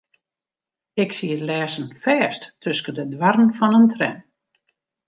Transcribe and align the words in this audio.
Ik 1.03 1.09
siet 1.17 1.41
lêsten 1.49 1.87
fêst 2.03 2.41
tusken 2.63 2.95
de 2.97 3.05
doarren 3.13 3.51
fan 3.57 3.77
in 3.79 3.87
tram. 3.93 4.17